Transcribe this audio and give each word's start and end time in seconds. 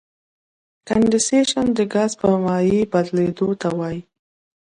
کنډېنسیشن 0.87 1.67
د 1.77 1.79
ګاز 1.93 2.11
په 2.19 2.27
مایع 2.45 2.81
بدلیدو 2.93 3.47
ته 3.61 3.67
وایي. 3.77 4.01